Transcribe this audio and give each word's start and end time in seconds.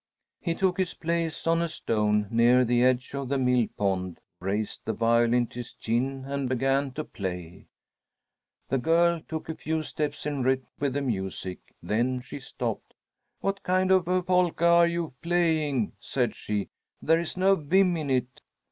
He 0.39 0.55
took 0.55 0.79
his 0.79 0.95
place 0.95 1.45
on 1.45 1.61
a 1.61 1.69
stone 1.69 2.27
near 2.31 2.65
the 2.65 2.83
edge 2.83 3.13
of 3.13 3.29
the 3.29 3.37
mill 3.37 3.67
pond, 3.77 4.19
raised 4.39 4.81
the 4.83 4.93
violin 4.93 5.45
to 5.49 5.59
his 5.59 5.73
chin, 5.75 6.25
and 6.25 6.49
began 6.49 6.89
to 6.93 7.03
play. 7.03 7.67
The 8.69 8.79
girl 8.79 9.21
took 9.27 9.47
a 9.47 9.53
few 9.53 9.83
steps 9.83 10.25
in 10.25 10.41
rhythm 10.41 10.65
with 10.79 10.93
the 10.93 11.01
music; 11.03 11.59
then 11.83 12.19
she 12.21 12.39
stopped. 12.39 12.95
"What 13.41 13.61
kind 13.61 13.91
of 13.91 14.07
a 14.07 14.23
polka 14.23 14.65
are 14.77 14.87
you 14.87 15.13
playing?" 15.21 15.91
said 15.99 16.35
she. 16.35 16.69
"There 16.99 17.19
is 17.19 17.37
no 17.37 17.53
vim 17.53 17.95
in 17.95 18.09
it." 18.09 18.41